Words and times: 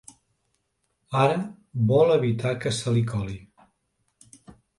Ara 1.23 1.35
vol 1.91 2.15
evitar 2.15 2.55
que 2.65 2.73
se 2.79 2.95
li 2.97 3.05
coli. 3.13 3.37